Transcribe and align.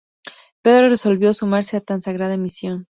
Pedro 0.63 0.89
resolvió 0.89 1.31
sumarse 1.31 1.77
a 1.77 1.81
tan 1.81 2.01
sagrada 2.01 2.35
misión. 2.35 2.87